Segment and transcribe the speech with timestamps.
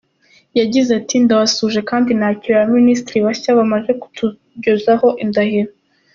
[0.59, 5.71] Yagize ati “Ndabasuhuje kandi nakiriye abaminisitiri bashya bamaze kutugezaho indahiro.